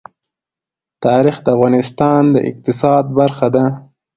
تاریخ 1.05 1.35
د 1.43 1.47
افغانستان 1.55 2.23
د 2.31 2.35
اقتصاد 2.49 3.03
برخه 3.19 3.47
ده. 3.55 3.65